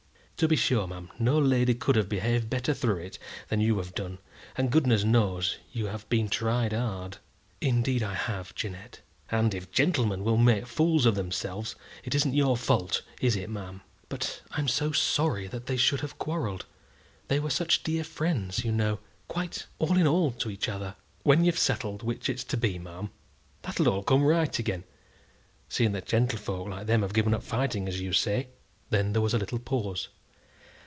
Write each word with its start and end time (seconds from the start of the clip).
"To 0.37 0.47
be 0.47 0.55
sure, 0.55 0.87
ma'am, 0.87 1.11
no 1.19 1.37
lady 1.37 1.75
could 1.75 1.95
have 1.95 2.09
behaved 2.09 2.49
better 2.49 2.73
through 2.73 2.97
it 3.01 3.19
than 3.49 3.61
you 3.61 3.77
have 3.77 3.93
done, 3.93 4.17
and 4.57 4.71
goodness 4.71 5.03
knows 5.03 5.59
you 5.71 5.85
have 5.85 6.09
been 6.09 6.29
tried 6.29 6.73
hard." 6.73 7.17
"Indeed 7.61 8.01
I 8.01 8.15
have, 8.15 8.55
Jeannette." 8.55 9.01
"And 9.29 9.53
if 9.53 9.69
gentlemen 9.69 10.23
will 10.23 10.37
make 10.37 10.65
fools 10.65 11.05
of 11.05 11.13
themselves, 11.13 11.75
it 12.03 12.15
isn't 12.15 12.33
your 12.33 12.57
fault; 12.57 13.03
is 13.21 13.35
it, 13.35 13.51
ma'am?" 13.51 13.81
"But 14.09 14.41
I'm 14.49 14.67
so 14.67 14.91
sorry 14.91 15.45
that 15.45 15.67
they 15.67 15.77
should 15.77 15.99
have 16.01 16.17
quarrelled. 16.17 16.65
They 17.27 17.37
were 17.39 17.51
such 17.51 17.83
dear 17.83 18.03
friends, 18.03 18.65
you 18.65 18.71
know; 18.71 18.97
quite 19.27 19.67
all 19.77 19.95
in 19.95 20.07
all 20.07 20.31
to 20.31 20.49
each 20.49 20.67
other." 20.67 20.95
"When 21.21 21.45
you've 21.45 21.59
settled 21.59 22.01
which 22.01 22.27
it's 22.29 22.43
to 22.45 22.57
be, 22.57 22.79
ma'am, 22.79 23.11
that'll 23.61 23.89
all 23.89 24.01
come 24.01 24.23
right 24.23 24.57
again, 24.57 24.85
seeing 25.69 25.91
that 25.91 26.07
gentlefolks 26.07 26.67
like 26.71 26.87
them 26.87 27.03
have 27.03 27.13
given 27.13 27.35
up 27.35 27.43
fighting, 27.43 27.87
as 27.87 28.01
you 28.01 28.11
say." 28.11 28.47
Then 28.89 29.13
there 29.13 29.21
was 29.21 29.35
a 29.35 29.37
little 29.37 29.59
pause. 29.59 30.07